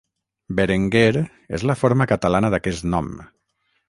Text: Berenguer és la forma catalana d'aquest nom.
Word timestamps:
Berenguer 0.59 1.21
és 1.57 1.65
la 1.71 1.75
forma 1.81 2.07
catalana 2.13 2.51
d'aquest 2.55 2.89
nom. 2.95 3.13